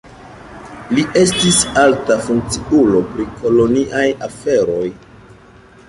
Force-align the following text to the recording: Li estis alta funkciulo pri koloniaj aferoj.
Li 0.99 1.03
estis 1.19 1.59
alta 1.83 2.17
funkciulo 2.29 3.05
pri 3.13 3.29
koloniaj 3.43 4.07
aferoj. 4.31 4.85